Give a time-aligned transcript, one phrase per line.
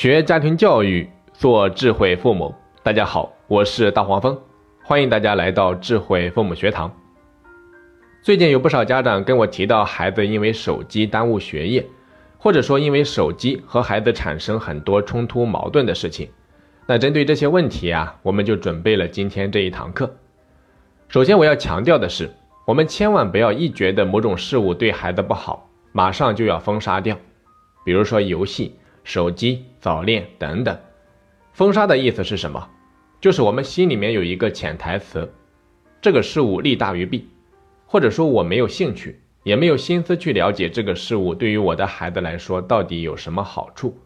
[0.00, 2.54] 学家庭教育，做智慧父母。
[2.82, 4.40] 大家好，我是大黄蜂，
[4.82, 6.90] 欢迎大家来到智慧父母学堂。
[8.22, 11.86] 最近有不少家长跟我提到孩子因为手机耽误学业，
[12.38, 16.26] 或者说因为手机和孩子产生很多冲突矛盾的事情。
[16.86, 20.10] 那针对这些问题啊，我们就准备了今天这一堂课。
[21.08, 22.30] 首先我要强调的是，
[22.66, 27.14] 我们千万不要一觉得某种事物对孩子不好，马上就要封杀掉。
[27.84, 28.74] 比如说游戏、
[29.12, 30.78] 手机、早恋等等。
[31.52, 32.70] 封杀的意思是什么？
[33.20, 35.28] 就是我们心里面有一个潜台词：
[36.00, 37.28] 这个事物利大于弊，
[37.86, 43.98] 或者说我没有兴趣，也没有心思去了解这个事物对于我的孩子来说到底有什么好处。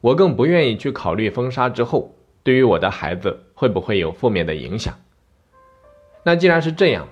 [0.00, 2.12] 我更不愿意去考虑封杀之后
[2.42, 4.98] 对于我的孩子会不会有负面的影响。
[6.24, 7.06] 那既然是这样，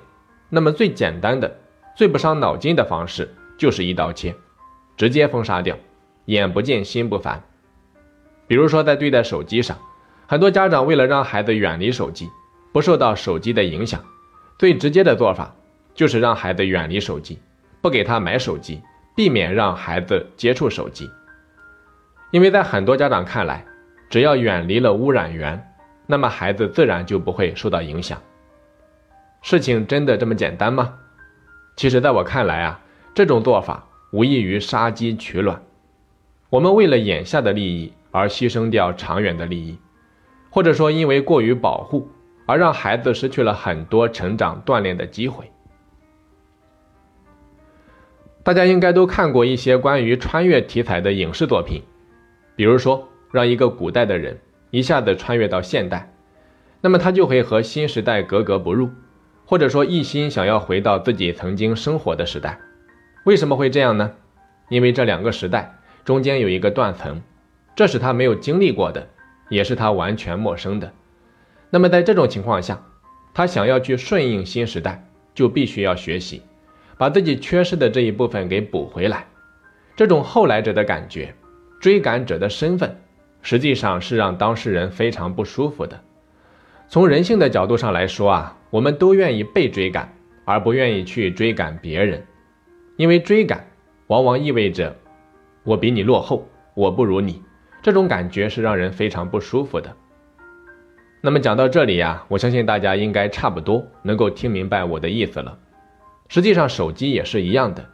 [0.48, 1.56] 那么最简单的、
[1.94, 4.34] 最不伤脑筋的方式就是一刀切，
[4.96, 5.78] 直接封杀掉，
[6.26, 7.42] 眼不见心不烦。
[8.46, 9.78] 比如说在对待手机上，
[10.26, 12.28] 很多家长为了让孩子远离手机，
[12.72, 14.02] 不受到手机的影响，
[14.58, 15.54] 最直接的做法
[15.94, 17.38] 就是让孩子远离手机，
[17.80, 18.80] 不给他买手机，
[19.14, 21.10] 避免让孩子接触手机。
[22.30, 23.64] 因为在很多家长看来，
[24.08, 25.74] 只要远离了污染源，
[26.06, 28.20] 那么孩子自然就不会受到影响。
[29.42, 30.94] 事情真的这么简单吗？
[31.76, 32.80] 其实，在我看来啊，
[33.14, 35.62] 这种做法无异于杀鸡取卵。
[36.52, 39.78] 我们为了眼下的利益而牺牲掉长远的利益，
[40.50, 42.06] 或者说因为过于保护
[42.44, 45.50] 而让孩子失去了很多成长锻炼的机会。
[48.42, 51.82] 大家应该都看过一些关于穿越题材的影视作品。
[52.54, 56.12] 比如说，让一个古代的人一下子穿越到现代，
[56.82, 58.90] 那么他就会和新时代格格不入，
[59.46, 62.60] 或者说一心想要回到自己曾经生活的时代。
[63.24, 64.12] 为什么会这样呢？
[64.68, 67.22] 因为这两个时代中间有一个断层，
[67.74, 69.08] 这是他没有经历过的，
[69.48, 70.92] 也是他完全陌生的。
[71.70, 72.84] 那么在这种情况下，
[73.34, 76.42] 他想要去顺应新时代，就必须要学习，
[76.98, 79.26] 把自己缺失的这一部分给补回来。
[79.94, 81.34] 这种后来者的感觉。
[81.80, 82.96] 追赶者的身份，
[83.42, 86.00] 实际上是让当事人非常不舒服的。
[86.88, 90.14] 从人性的角度上来说啊，我们都愿意被追赶，
[90.44, 92.24] 而不愿意去追赶别人，
[92.96, 93.68] 因为追赶
[94.06, 94.96] 往往意味着
[95.64, 97.42] 我比你落后，我不如你，
[97.82, 99.94] 这种感觉是让人非常不舒服的。
[101.20, 105.56] 那么讲到这里呀，我相信大家应该差不多能够听明白我的意思了。
[106.28, 107.88] 实际上，手机也是一样的。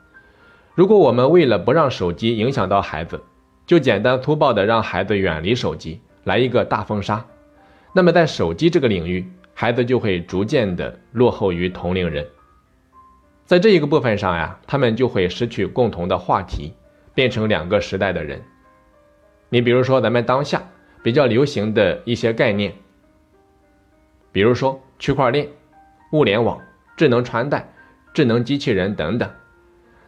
[0.75, 3.21] 如果我们为了不让手机影响到孩子，
[3.67, 7.27] 就简单粗暴的让孩子远离手机，来一个大封杀，
[7.93, 12.27] 那么在手机这个领域，孩子就会逐渐的落后于同龄人。
[13.45, 16.73] 在这一个部分上呀，他们就会失去共同的话题，
[17.19, 18.41] 变成两个时代的人。
[19.49, 20.63] 你比如说咱们当下
[21.03, 22.73] 比较流行的一些概念，
[24.31, 25.49] 比如说区块链、
[26.13, 26.61] 物联网、
[26.97, 27.69] 智能穿戴、
[28.15, 29.29] 智能机器人等等。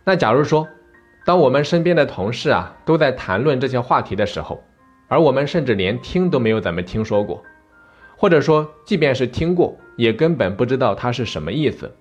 [0.05, 0.69] 那假如说。
[1.23, 4.65] 当我们身边的同事啊都在谈论这些话题的时候，
[5.07, 7.45] 而我们甚至连听都没有怎么听说过，
[8.17, 11.95] 或者说即便是听过，也根本不知道它是什么意思。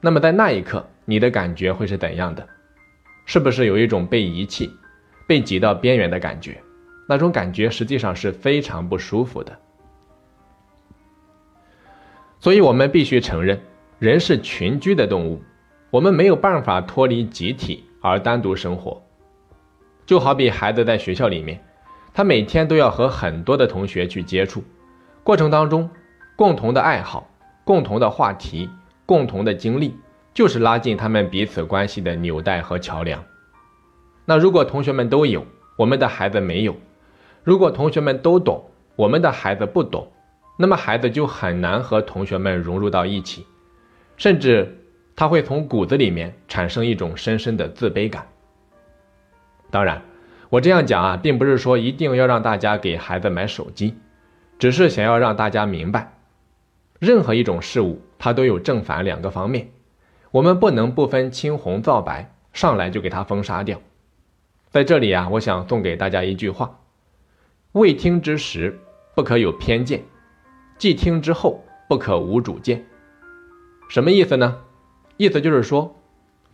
[0.00, 2.46] 那么在那一刻，你的感觉会是怎样的？
[3.32, 4.68] 是不是有一种被遗弃、
[5.28, 6.60] 被挤到边缘的感觉？
[7.08, 9.56] 那种感觉实际上是非常不舒服的。
[12.40, 13.60] 所以我们必须承认，
[14.00, 15.40] 人是群居的动物，
[15.92, 17.84] 我们没有办法脱离集体。
[18.00, 19.00] 而单独生活，
[20.06, 21.62] 就好比孩子在学校里面，
[22.12, 24.64] 他每天都要和很多的同学去接触，
[25.22, 25.88] 过程当中，
[26.34, 27.30] 共同的爱好、
[27.62, 28.68] 共同的话题、
[29.06, 29.94] 共同的经历，
[30.32, 33.24] 就是拉近他们彼此关系的纽带和桥梁。
[34.24, 35.46] 那如果同学们都有，
[35.76, 36.72] 我们的孩子没有；
[37.44, 40.10] 如果同学们都懂，我们的孩子不懂，
[40.56, 43.46] 那么孩子就很难和同学们融入到一起，
[44.16, 44.76] 甚至。
[45.16, 48.26] 他会从骨子里面产生一种深深的自卑感。
[49.70, 50.00] 当然，
[50.48, 53.96] 我这样讲啊，并不是说一定要让大家给孩子买手机，
[54.58, 56.14] 只是想要让大家明白，
[56.98, 59.68] 任何一种事物它都有正反两个方面，
[60.32, 63.80] 我们不能不分青红皂白，上来就给它封杀掉。
[64.68, 66.78] 在这里啊，我想送给大家一句话：
[67.72, 68.78] 未听之时
[69.16, 70.04] 不可有偏见，
[70.78, 72.86] 既听之后不可无主见。
[73.88, 74.58] 什么意思呢？
[75.16, 75.96] 意思就是说，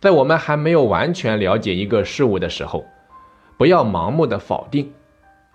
[0.01, 2.83] 在我们还没有完全了解一个事物的时候，
[3.57, 4.91] 不要盲目的否定，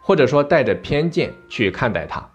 [0.01, 2.31] 或者说带着偏见去看待它。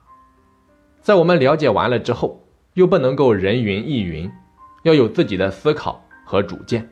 [1.00, 2.44] 在我们了解完了之后，
[2.74, 4.30] 又不能够人云亦云，
[4.84, 6.90] 要有自己的思考和主见。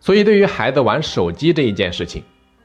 [0.00, 2.22] 所以，对于孩子玩手机这一件事情，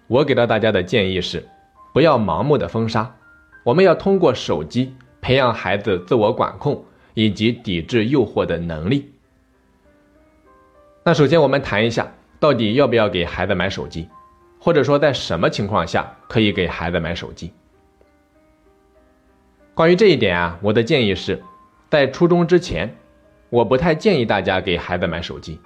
[0.08, 1.48] 我给到大家的建议是，
[1.94, 3.16] 不要盲目的封杀，
[3.64, 6.84] 我们要通过手机培养孩子自我管控
[7.14, 9.14] 以及抵制诱惑的能力。
[11.04, 14.10] 那首先我们谈一下，到底要不要给孩子买手机，
[14.60, 17.54] 或者说在什么情况下可以给孩子买手机？
[19.74, 21.42] 关于这一点啊，我的建议是，
[21.90, 22.96] 在初中之前，
[23.50, 25.60] 我不太建议大家给孩子买手机，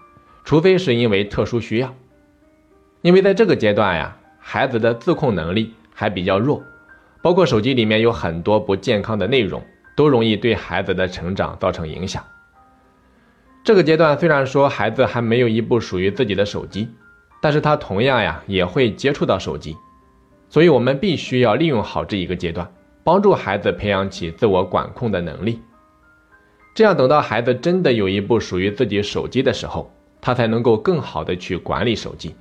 [0.44, 1.94] 除非是因为特殊需要，
[3.02, 4.18] 因为在这个阶段呀。
[4.46, 6.62] 孩子的自控能力还比较弱，
[7.22, 9.64] 包括手机里面有很多不健康的内容，
[9.96, 12.22] 都容易对孩子的成长造成影响。
[13.64, 16.90] 这个阶段虽然说孩子还没有一部属于自己的手机，
[17.42, 19.78] 但是他同样呀也会接触到手机，
[20.50, 22.70] 所以我们必须要利用好这一个阶段，
[23.02, 25.62] 帮助孩子培养起自我管控的能力。
[26.74, 32.36] 这样等到孩子真的有一部属于自己手机的时候，他才能够更好的去管理手机。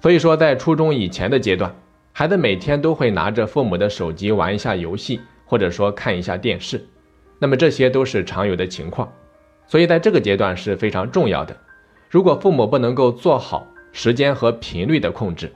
[0.00, 1.74] 所以说，在初中以前的阶段，
[2.12, 6.84] 孩子每天都会拿着父母的手机玩一下游戏，或者说看一下电视，
[7.38, 9.10] 那么这些都是常有的情况。
[9.66, 11.56] 所以在这个阶段是非常重要的。
[12.10, 15.52] 如果父母不能够做好时间和频率的控制，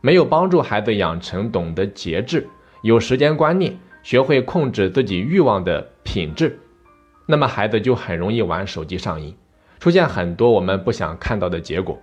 [0.00, 2.48] 没有帮助孩子养成懂得节制、
[2.82, 6.58] 有时间观念、学会控制自己欲望的品质，
[7.26, 9.36] 那么孩子就很容易玩手机上瘾，
[9.78, 11.98] 出现很多我们不想看到的结果。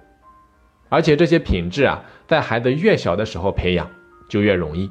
[0.90, 3.90] 而且这些品质啊，在孩子越小的时候培养
[4.30, 4.90] 就越容易。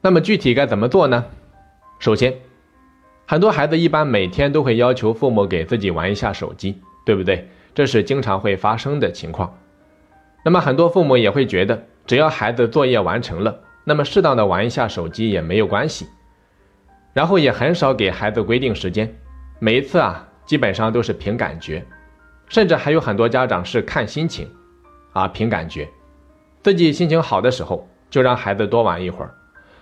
[0.00, 1.26] 那么具体该怎么做呢？
[1.98, 2.34] 首先，
[3.26, 7.48] 很多孩子一般每天都会要求父母给自己玩一下手机，对不对？
[7.74, 9.56] 这是经常会发生的情况。
[10.44, 16.06] 那么很多父母也会觉得，只要孩子作业完成了，那么适当的玩一下手机也没有关系。
[17.12, 19.12] 然后也很少给孩子规定时间，
[19.58, 21.84] 每一次啊，基本上都是凭感觉。
[22.48, 24.48] 甚至还有很多家长是看心情，
[25.12, 25.88] 啊，凭感觉，
[26.62, 29.34] 自己心情好的时候就让孩子多玩一会儿，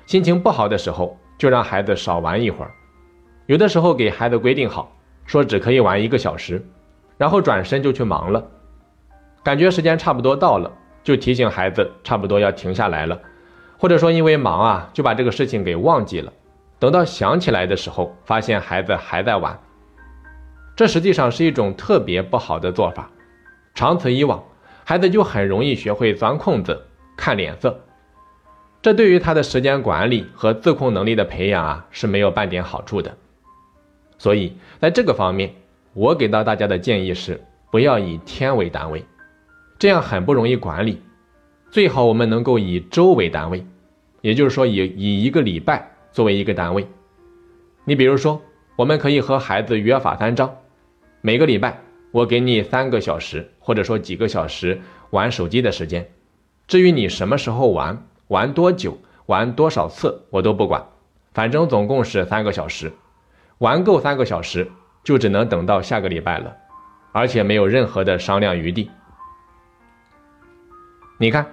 [0.07, 2.71] 心情不好的时候就让孩子少玩一会儿。
[3.47, 6.63] 有的时候给孩子规定好，说只可以玩一个小时，
[7.17, 8.47] 然后转身就去忙了。
[9.43, 10.71] 感觉时间差不多到了，
[11.03, 13.19] 就提醒孩子差不多要停下来了，
[13.79, 16.33] 或者说因为忙啊，就把这个事情给忘记了。
[16.81, 19.59] 等到想起来的时候，发现孩子还在玩。
[20.77, 23.11] 这实际上是一种特别不好的做法，
[23.75, 24.45] 长此以往，
[24.85, 26.87] 孩子就很容易学会钻空子、
[27.17, 27.81] 看脸色，
[28.81, 33.17] 这对于他的时间管理和自控能力的培养啊是没有半点好处的。
[34.19, 35.53] 所以在这个方面，
[35.95, 37.41] 我给到大家的建议是，
[37.73, 39.05] 不要以天为单位，
[39.81, 41.03] 这样很不容易管理。
[41.71, 43.67] 最好我们能够以周为单位，
[44.23, 46.87] 也就是说以以一个礼拜作为一个单位。
[47.85, 48.41] 你比如说，
[48.77, 50.57] 我们可以和孩子约法三章。
[51.21, 51.81] 每个礼拜，
[52.11, 54.81] 我给你三个小时，或者说几个小时
[55.11, 56.09] 玩手机的时间。
[56.67, 60.85] 至于你什么时候玩，玩多久，玩多少次，我都不管。
[61.33, 62.93] 反正总共是三个小时，
[63.59, 64.71] 玩够三个小时，
[65.05, 66.57] 就只能等到下个礼拜了，
[67.13, 68.91] 而且没有任何的商量余地。
[71.19, 71.47] 你看，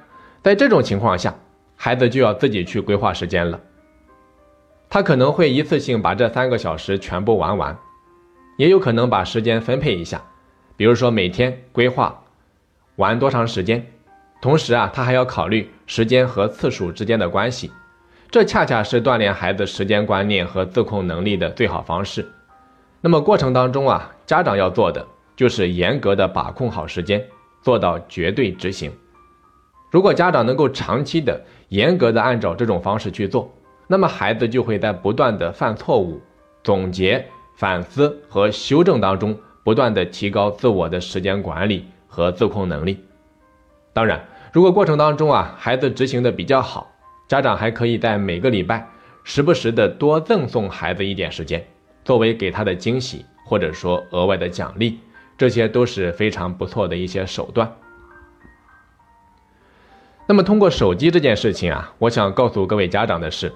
[0.45, 1.33] 在这种情况下，
[1.75, 3.59] 孩子就要自己去规划时间了。
[4.87, 7.75] 他可能会一次性把这三个小时全部玩完。
[8.57, 10.21] 也有可能把时间分配一下，
[10.77, 12.23] 比如说每天规划
[12.97, 13.91] 玩多长时间，
[14.39, 17.71] 同时啊，他还要考虑时间和次数之间的关系，
[18.29, 22.23] 这恰恰是锻炼孩子时间观念和自控能力的最好方式。
[23.01, 27.25] 那么过程当中啊，家长要做的就是严格的把控好时间，
[27.63, 28.95] 做到绝对执行。
[29.95, 33.49] 如果家长能够长期的严格的按照这种方式去做，
[33.87, 36.19] 那么孩子就会在不断的犯错误、
[36.61, 37.25] 总结。
[37.55, 39.33] 反思和修正当中，
[39.63, 42.99] 不断的提高自我的时间管理和自控能力。
[43.93, 44.21] 当然，
[44.51, 46.91] 如果过程当中啊，孩子执行的比较好，
[47.29, 48.85] 家长还可以在每个礼拜
[49.23, 51.65] 时不时的多赠送孩子一点时间，
[52.03, 54.99] 作为给他的惊喜或者说额外的奖励，
[55.37, 57.73] 这些都是非常不错的一些手段。
[60.27, 63.51] 那么，通过手机这件事情啊，我想告诉各位家长的是，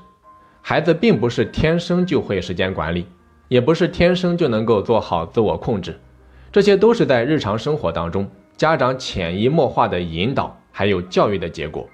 [0.62, 3.06] 孩子并不是天生就会时间管理。
[3.48, 6.00] 也不是天生就能够做好自我控制，
[6.52, 11.90] 这些都是在日常生活当中家长潜移默化的引导还有教育的结果。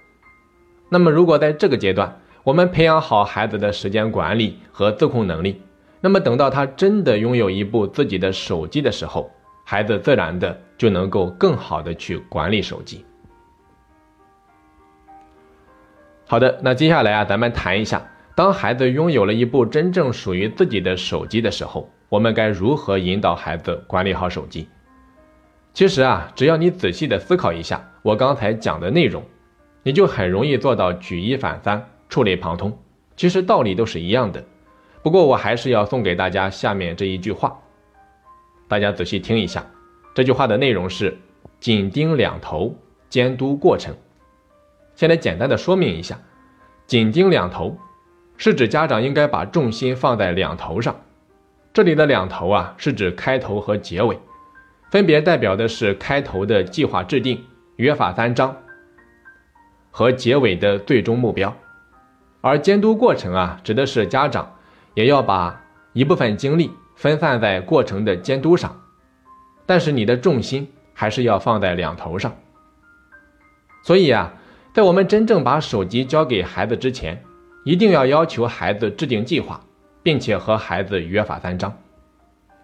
[0.89, 2.13] 那么，如果在这个阶段
[2.43, 5.61] 我们培养好孩子的时间管理和自控能力，
[6.01, 9.31] 那么等到他真的拥有一部自己的手机的时候，
[9.63, 13.05] 孩子自然的就能够更好的去管理手机。
[16.27, 18.01] 好的，那接下来啊，咱们谈一下。
[18.33, 24.67] 当孩子拥有了一部真正属于自己的手机的时候，我们该如何引导孩子管理好手机？
[25.73, 29.23] 其实啊，只要你仔细的思考一下我刚才讲的内容，
[29.83, 32.75] 你就很容易做到举一反三、触类旁通。
[33.15, 34.43] 其实道理都是一样的。
[35.03, 37.57] 不过我还是要送给大家下面这一句话，
[38.67, 39.65] 大家仔细听一下。
[40.13, 41.15] 这句话的内容是：
[41.59, 42.75] 紧盯两头，
[43.09, 43.95] 监督过程。
[44.95, 46.17] 先来简单的说明一下，
[46.87, 47.77] 紧盯两头
[48.37, 50.95] 是指家长应该把重心放在两头上。
[51.73, 54.19] 这里的两头啊，是指开头和结尾，
[54.89, 57.43] 分别代表的是开头的计划制定、
[57.75, 58.55] 约法三章
[59.91, 61.55] 和结尾的最终目标。
[62.41, 64.51] 而监督过程啊，指的是家长。
[64.95, 65.61] 也要把
[65.91, 68.81] 一部分精力分散在过程的监督上，
[69.65, 72.33] 但是你的重心还是要放在两头上。
[73.83, 74.33] 所以啊，
[74.75, 77.23] 在我们真正把手机交给孩子之前，
[77.63, 79.65] 一定要要求孩子制定计划，
[80.03, 81.73] 并且和孩子约法三章，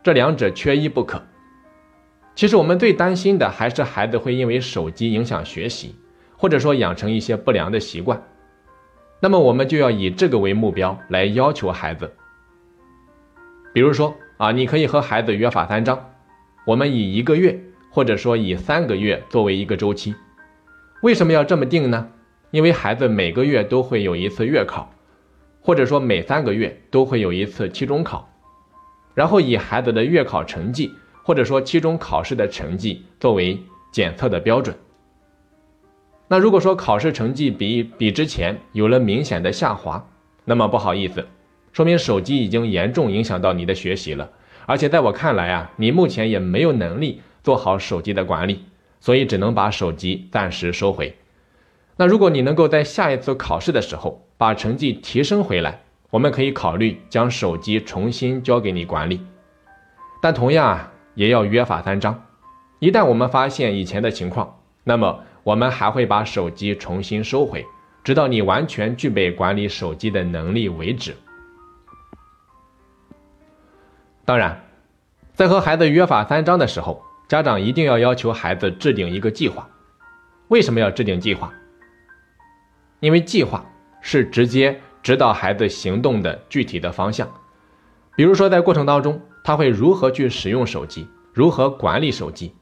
[0.04, 1.24] 这两者缺一不可。
[2.36, 5.96] 其实我们最担心的还是孩子会因为手机影响学习，
[6.36, 8.22] 或者说养成一些不良的习惯，
[9.22, 12.14] 那么我们就要以这个为目标来要求孩子。
[13.74, 16.12] 比如说啊，你可以和孩子约法三章，
[16.66, 17.58] 我们以一个月
[17.90, 20.14] 或者说以三个月作为一个周期。
[21.02, 22.10] 为什么要这么定呢？
[22.52, 24.94] 因为孩子每个月都会有一次月考，
[25.62, 28.30] 或者说每三个月都会有一次期中考，
[29.16, 30.92] 然后以孩子的月考成绩
[31.24, 33.60] 或者说期中考试的成绩作为
[33.92, 34.76] 检测的标准。
[36.28, 40.08] 那如果说考试成绩比比之前有了明显的下滑，
[40.46, 41.26] 那么不好意思。
[41.74, 44.30] 说明手机已经严重影响到你的学习了，
[44.66, 48.66] 而且在我看来啊，你目前也没有能力做好手机的管理，
[49.02, 51.18] 所以只能把手机暂时收回。
[51.98, 59.20] 那如果你能够在下一次考试的时候把成绩提升回来，我们可以考虑将手机重新交给你管理，
[60.22, 62.24] 但同样啊，也要约法三章。
[62.80, 67.66] 一旦我们发现以前的情况，那么我们还会把手机重新收回，
[68.04, 71.16] 直到你完全具备管理手机的能力为止。
[74.26, 74.60] 当然，
[75.34, 79.66] 在和孩子约法三章的时候，家长一定要要求孩子制定一个计划。
[80.50, 81.50] 为什么要制定计划？
[83.00, 83.66] 因为计划
[84.02, 87.26] 是直接指导孩子行动的具体的方向。
[88.18, 92.54] 比如说，在过程当中，他会如何去使用手机，如何管理手机。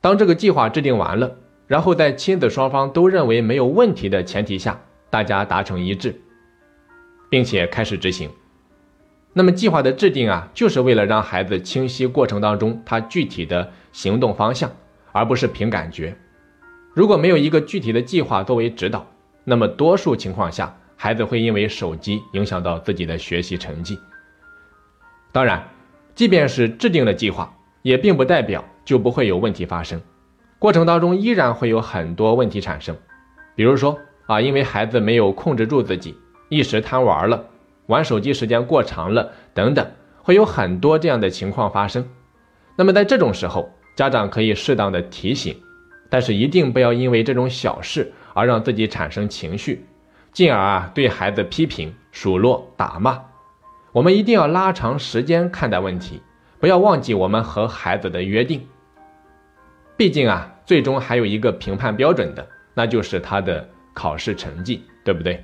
[0.00, 1.32] 当这个计划制定完了，
[1.68, 4.76] 然后在亲子双方都认为没有问题的前提下，
[5.10, 6.20] 大家达成一致，
[7.30, 8.28] 并且开始执行。
[9.38, 14.68] 那么计划的制定啊，就是为了让孩子清晰过程当中他具体的行动方向，
[15.12, 16.12] 而不是凭感觉。
[16.92, 19.06] 如果没有一个具体的计划作为指导，
[19.44, 23.96] 那么多数情况下，孩子会因为手机影响到自己的学习成绩。
[25.30, 25.62] 当然，
[26.16, 30.00] 即便是制定了计划，也并不代表就不会有问题发生，
[30.58, 32.96] 过程当中依然会有很多问题产生。
[33.54, 36.16] 比如说啊，因为孩子没有控制住自己，
[36.48, 37.44] 一时贪玩了。
[37.88, 39.86] 玩手机时间过长了，等等，
[40.22, 42.08] 会有很多这样的情况发生。
[42.76, 45.60] 那么在这种时候，家长可以适当的提醒，
[46.08, 49.84] 但是一定不要因为这种小事而让自己产生情绪，
[50.32, 53.20] 进而啊对孩子批评、数落、打骂。
[53.92, 56.20] 我们一定要拉长时间看待问题，
[56.60, 58.64] 不要忘记我们和孩子的约定。
[59.96, 65.42] 毕竟啊，最终还有一个评判标准的，那就是他的考试成绩，对不对？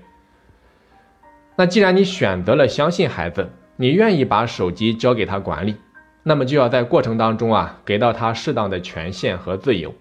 [1.57, 5.77] 那既然你选择了相信孩子，你愿意把手机交给他管理，
[6.23, 9.95] 那么就要在过程当中啊，给到他适当的权限和自由。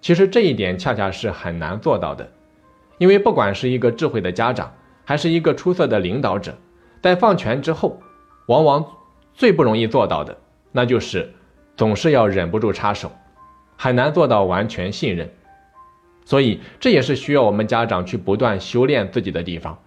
[0.00, 2.28] 其实这一点恰恰是很难做到的，
[2.98, 4.72] 因为不管是一个智慧的家长，
[5.04, 6.56] 还是一个出色的领导者，
[7.02, 8.00] 在放权之后，
[8.46, 8.84] 往往
[9.32, 10.36] 最不容易做到的，
[10.72, 11.32] 那就是
[11.76, 13.12] 总是要忍不住插手，
[13.76, 15.30] 很难做到完全信任。
[16.24, 19.78] 所以这也是需要我们家长去不断修炼自己的地方。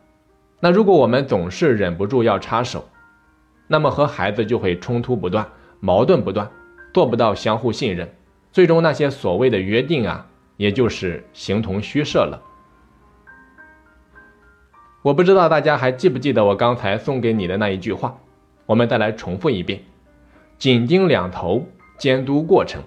[0.59, 2.87] 那如果我们总是忍不住要插手，
[3.67, 5.47] 那么和孩子就会冲突不断，
[5.79, 6.49] 矛盾不断，
[6.93, 8.13] 做不到相互信任，
[8.51, 10.25] 最终那些所谓的约定啊，
[10.57, 12.41] 也就是形同虚设了。
[15.01, 18.17] 我不知道大家还记不记得我刚才送给你的那一句话，
[18.65, 19.81] 我们再来重复一遍：
[20.57, 21.65] 紧盯两头，
[21.97, 22.81] 监督过程。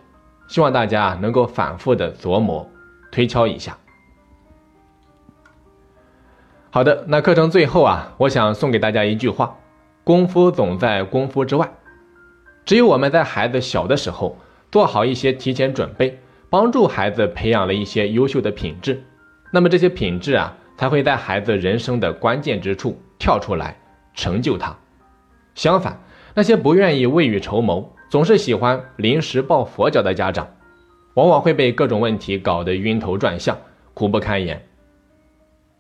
[0.49, 2.69] 希望大家能够反复的琢磨、
[3.11, 3.79] 推敲一下。
[6.75, 9.59] 好的，那课程最后啊，我想送给大家一句话：
[10.05, 11.71] 功夫总在功夫之外。
[12.65, 14.39] 只有我们在孩子小的时候
[14.71, 19.05] 做好一些提前准备，帮助孩子培养了一些优秀的品质，
[19.53, 23.79] 那么这些品质啊，才会在孩子人生的关键之处跳出来，
[24.15, 24.75] 成就他。
[25.55, 26.01] 相反，
[26.33, 30.49] 那些不愿意未雨绸缪、总是喜欢临时抱佛脚的家长，
[31.17, 33.55] 往往会被各种问题搞得晕头转向、
[33.93, 34.67] 苦不堪言。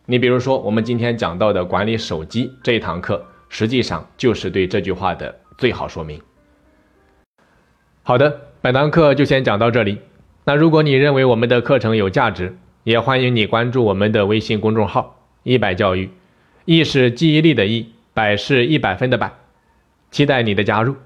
[0.05, 6.21] 你比如说，我们今天讲到的管理手机这一堂课，实际上就是对这句话的最好说明。
[8.03, 9.99] 好的，本堂课就先讲到这里。
[10.45, 16.11] 那如果你认为我们的课程有价值，也欢迎你关注我们的微信公众号“一百教育”，
[16.67, 19.33] 一是记忆力的忆，百是一百分的百，
[20.11, 20.97] 期待你的加入。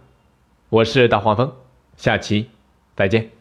[0.70, 1.52] 我是大黄蜂，
[1.98, 2.48] 下期
[2.96, 3.35] 再见。